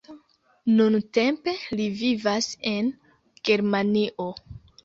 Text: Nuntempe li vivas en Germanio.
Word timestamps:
Nuntempe 0.79 1.53
li 1.81 1.87
vivas 1.99 2.49
en 2.73 2.91
Germanio. 3.51 4.31